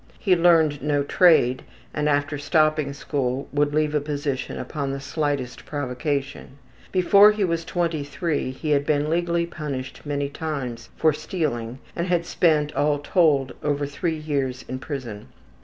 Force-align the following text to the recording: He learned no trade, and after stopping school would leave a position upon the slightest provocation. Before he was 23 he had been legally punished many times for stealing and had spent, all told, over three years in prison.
He 0.17 0.35
learned 0.35 0.81
no 0.81 1.03
trade, 1.03 1.61
and 1.93 2.09
after 2.09 2.39
stopping 2.39 2.91
school 2.91 3.47
would 3.53 3.75
leave 3.75 3.93
a 3.93 4.01
position 4.01 4.57
upon 4.57 4.89
the 4.89 4.99
slightest 4.99 5.63
provocation. 5.63 6.57
Before 6.91 7.31
he 7.31 7.43
was 7.43 7.63
23 7.63 8.49
he 8.49 8.71
had 8.71 8.83
been 8.83 9.11
legally 9.11 9.45
punished 9.45 10.01
many 10.03 10.27
times 10.27 10.89
for 10.97 11.13
stealing 11.13 11.77
and 11.95 12.07
had 12.07 12.25
spent, 12.25 12.73
all 12.75 12.97
told, 12.97 13.51
over 13.61 13.85
three 13.85 14.17
years 14.17 14.65
in 14.67 14.79
prison. 14.79 15.27